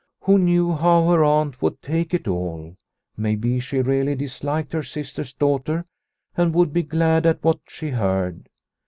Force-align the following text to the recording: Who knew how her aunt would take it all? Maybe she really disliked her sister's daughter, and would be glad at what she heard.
Who 0.23 0.39
knew 0.39 0.73
how 0.73 1.07
her 1.09 1.23
aunt 1.23 1.61
would 1.61 1.79
take 1.79 2.11
it 2.11 2.27
all? 2.27 2.75
Maybe 3.15 3.59
she 3.59 3.81
really 3.81 4.15
disliked 4.15 4.73
her 4.73 4.81
sister's 4.81 5.31
daughter, 5.31 5.85
and 6.35 6.55
would 6.55 6.73
be 6.73 6.81
glad 6.81 7.27
at 7.27 7.43
what 7.43 7.59
she 7.67 7.89
heard. 7.89 8.49